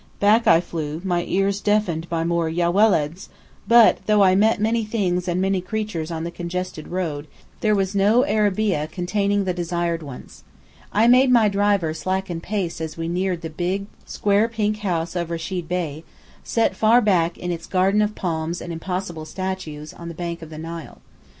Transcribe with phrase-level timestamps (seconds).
[0.19, 3.29] Back I flew, my ears deafened by more "Ya Welads,"
[3.67, 7.27] but though I met many things and many creatures on the congested road,
[7.59, 10.43] there was no arabeah containing the desired ones.
[10.91, 15.29] I made my driver slacken pace as we neared the big, square pink house of
[15.29, 16.03] Rechid Bey,
[16.43, 20.49] set far back in its garden of palms and impossible statues, on the bank of
[20.49, 20.99] the Nile.